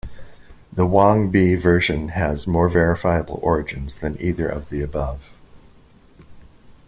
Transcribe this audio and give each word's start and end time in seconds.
The 0.73 0.87
"Wang 0.87 1.29
Bi 1.29 1.53
Version" 1.55 2.07
has 2.07 2.47
more 2.47 2.67
verifiable 2.67 3.39
origins 3.43 3.93
than 3.93 4.19
either 4.19 4.47
of 4.49 4.69
the 4.69 4.81
above. 4.81 5.31